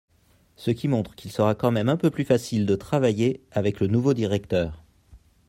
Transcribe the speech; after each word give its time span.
ce 0.55 0.71
qui 0.71 0.87
montre 0.87 1.13
qu'il 1.13 1.31
sera 1.31 1.53
quand 1.53 1.69
même 1.69 1.87
un 1.87 1.95
peu 1.95 2.09
plus 2.09 2.25
facile 2.25 2.65
de 2.65 2.75
travailler 2.75 3.39
avec 3.51 3.79
le 3.79 3.85
nouveau 3.85 4.15
directeur. 4.15 4.83